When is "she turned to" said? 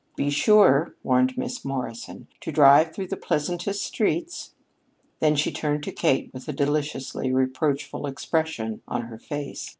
5.35-5.91